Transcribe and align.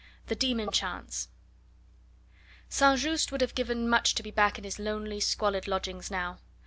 THE 0.25 0.35
DEMON 0.35 0.71
CHANCE 0.71 1.27
St. 2.69 2.99
Just 2.99 3.31
would 3.31 3.41
have 3.41 3.53
given 3.53 3.87
much 3.87 4.15
to 4.15 4.23
be 4.23 4.31
back 4.31 4.57
in 4.57 4.63
his 4.63 4.79
lonely 4.79 5.19
squalid 5.19 5.67
lodgings 5.67 6.09
now. 6.09 6.39